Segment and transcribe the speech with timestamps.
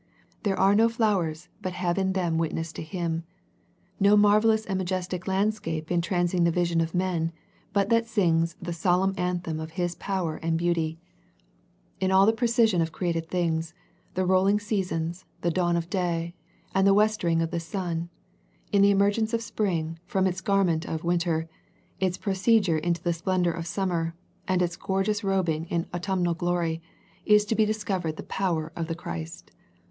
[0.41, 3.23] There are no flowers but have in them witness to Him,
[3.99, 7.31] no marvellous and majestic landscape entrancing the vision of men
[7.71, 10.99] but that sings the solemn anthem of His power and His beauty.
[11.99, 13.73] In all \ 194 A First Century Message the precision of created things,
[14.15, 16.33] the rolling sea sons, the dawn of day,
[16.73, 18.09] and the westering of the sun,
[18.71, 21.47] in the emergence of Spring, from its garment of Winter,
[21.99, 24.15] its procedure into the splendour of Summer,
[24.47, 26.81] and its gorgeous robing in Autumnal glory
[27.27, 29.51] is to be discovered the power of the Christ.